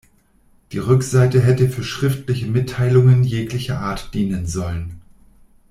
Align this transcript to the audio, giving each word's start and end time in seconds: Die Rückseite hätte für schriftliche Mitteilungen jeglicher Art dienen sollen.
Die 0.71 0.79
Rückseite 0.79 1.39
hätte 1.41 1.69
für 1.69 1.83
schriftliche 1.83 2.47
Mitteilungen 2.47 3.23
jeglicher 3.23 3.81
Art 3.81 4.15
dienen 4.15 4.47
sollen. 4.47 4.99